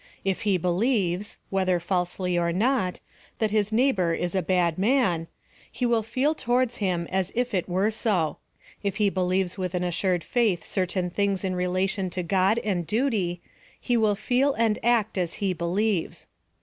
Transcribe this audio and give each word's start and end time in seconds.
If 0.25 0.41
he 0.49 0.57
believes 0.57 1.37
(whether 1.51 1.79
falsely 1.79 2.35
or 2.35 2.51
not) 2.51 2.99
that 3.37 3.51
his 3.51 3.69
PLAN 3.69 3.89
OP' 3.91 3.95
SALVATION. 3.97 4.15
271 4.15 4.15
neighlor 4.17 4.25
is 4.25 4.35
a 4.35 4.49
bad 4.71 4.77
man, 4.79 5.27
he 5.71 5.85
will 5.85 6.01
feel 6.01 6.33
towards 6.33 6.81
nim 6.81 7.05
as 7.11 7.31
if 7.35 7.53
it 7.53 7.69
were 7.69 7.91
so. 7.91 8.39
If 8.81 8.95
he 8.95 9.11
believes 9.11 9.59
with 9.59 9.75
an 9.75 9.83
assured 9.83 10.23
faith 10.23 10.63
certain 10.63 11.11
things 11.11 11.43
in 11.43 11.53
relation 11.53 12.09
to 12.09 12.23
God 12.23 12.57
and 12.63 12.87
duty, 12.87 13.41
he 13.79 13.95
will 13.95 14.15
feel 14.15 14.55
and 14.55 14.79
act 14.83 15.19
as 15.19 15.35
he 15.35 15.53
believes. 15.53 16.27